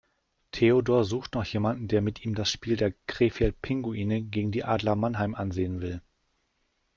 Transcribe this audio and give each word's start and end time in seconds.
Theodor 0.51 1.03
sucht 1.03 1.35
noch 1.35 1.45
jemanden, 1.45 1.87
der 1.87 2.01
mit 2.01 2.25
ihm 2.25 2.33
das 2.33 2.49
Spiel 2.49 2.75
der 2.75 2.91
Krefeld 3.05 3.61
Pinguine 3.61 4.23
gegen 4.23 4.51
die 4.51 4.63
Adler 4.63 4.95
Mannheim 4.95 5.35
ansehen 5.35 5.79
will. 5.79 6.01